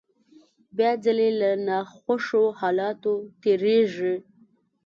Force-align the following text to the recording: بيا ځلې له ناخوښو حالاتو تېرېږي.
بيا 0.77 0.91
ځلې 1.05 1.29
له 1.39 1.49
ناخوښو 1.67 2.43
حالاتو 2.59 3.13
تېرېږي. 3.41 4.15